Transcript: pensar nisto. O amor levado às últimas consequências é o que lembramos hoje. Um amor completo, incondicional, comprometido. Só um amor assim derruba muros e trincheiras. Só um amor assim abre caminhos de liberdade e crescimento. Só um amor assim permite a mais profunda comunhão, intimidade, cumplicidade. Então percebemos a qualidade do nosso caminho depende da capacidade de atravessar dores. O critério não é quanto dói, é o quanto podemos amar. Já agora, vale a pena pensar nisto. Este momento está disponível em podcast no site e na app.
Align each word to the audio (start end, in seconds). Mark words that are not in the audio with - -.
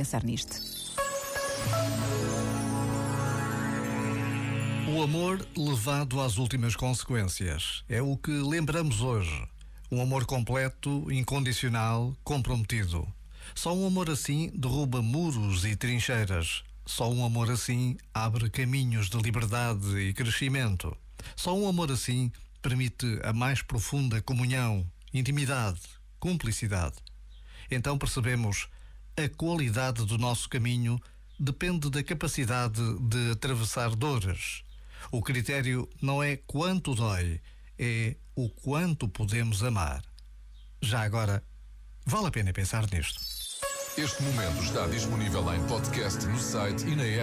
pensar 0.00 0.24
nisto. 0.24 0.56
O 4.88 5.02
amor 5.02 5.46
levado 5.54 6.22
às 6.22 6.38
últimas 6.38 6.74
consequências 6.74 7.84
é 7.86 8.00
o 8.00 8.16
que 8.16 8.30
lembramos 8.30 9.02
hoje. 9.02 9.46
Um 9.92 10.00
amor 10.00 10.24
completo, 10.24 11.06
incondicional, 11.12 12.16
comprometido. 12.24 13.06
Só 13.54 13.74
um 13.74 13.86
amor 13.86 14.08
assim 14.08 14.50
derruba 14.54 15.02
muros 15.02 15.66
e 15.66 15.76
trincheiras. 15.76 16.64
Só 16.86 17.12
um 17.12 17.22
amor 17.22 17.50
assim 17.50 17.98
abre 18.14 18.48
caminhos 18.48 19.10
de 19.10 19.18
liberdade 19.18 19.98
e 19.98 20.14
crescimento. 20.14 20.96
Só 21.36 21.54
um 21.54 21.68
amor 21.68 21.92
assim 21.92 22.32
permite 22.62 23.20
a 23.22 23.34
mais 23.34 23.60
profunda 23.60 24.22
comunhão, 24.22 24.86
intimidade, 25.12 25.80
cumplicidade. 26.18 26.96
Então 27.70 27.98
percebemos 27.98 28.66
a 29.16 29.28
qualidade 29.28 30.04
do 30.04 30.18
nosso 30.18 30.48
caminho 30.48 31.00
depende 31.38 31.90
da 31.90 32.02
capacidade 32.02 32.80
de 33.00 33.32
atravessar 33.32 33.94
dores. 33.96 34.62
O 35.10 35.22
critério 35.22 35.88
não 36.00 36.22
é 36.22 36.36
quanto 36.36 36.94
dói, 36.94 37.40
é 37.78 38.16
o 38.34 38.48
quanto 38.48 39.08
podemos 39.08 39.62
amar. 39.62 40.02
Já 40.82 41.02
agora, 41.02 41.42
vale 42.06 42.26
a 42.26 42.30
pena 42.30 42.52
pensar 42.52 42.86
nisto. 42.90 43.20
Este 43.96 44.22
momento 44.22 44.62
está 44.62 44.86
disponível 44.86 45.52
em 45.54 45.66
podcast 45.66 46.24
no 46.26 46.38
site 46.38 46.86
e 46.86 46.94
na 46.94 47.04
app. 47.04 47.18